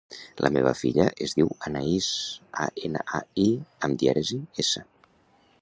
La 0.43 0.49
meva 0.53 0.71
filla 0.79 1.05
es 1.25 1.35
diu 1.41 1.51
Anaïs: 1.67 2.09
a, 2.65 2.67
ena, 2.89 3.05
a, 3.19 3.23
i 3.47 3.47
amb 3.89 4.01
dièresi, 4.05 4.45
essa. 4.65 4.87